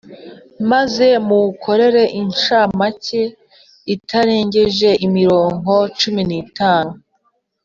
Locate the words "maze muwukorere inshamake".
0.71-3.21